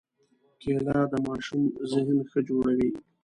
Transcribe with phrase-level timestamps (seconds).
[0.61, 2.89] کېله د ماشومانو ذهن ښه جوړوي.